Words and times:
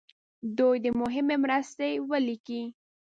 دوی 0.57 0.77
دې 0.83 0.91
مهمې 1.01 1.35
مرستې 1.43 1.89
ولیکي. 2.09 2.61